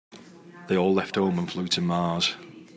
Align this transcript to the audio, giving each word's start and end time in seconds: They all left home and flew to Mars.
They 0.67 0.75
all 0.75 0.95
left 0.95 1.13
home 1.13 1.37
and 1.37 1.47
flew 1.47 1.67
to 1.67 1.79
Mars. 1.79 2.33